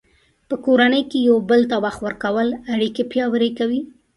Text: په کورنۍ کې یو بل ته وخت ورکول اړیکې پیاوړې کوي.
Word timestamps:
په 0.47 0.55
کورنۍ 0.65 1.03
کې 1.09 1.19
یو 1.29 1.37
بل 1.49 1.61
ته 1.71 1.75
وخت 1.83 1.99
ورکول 2.03 2.47
اړیکې 2.73 3.03
پیاوړې 3.11 3.49
کوي. 3.59 3.81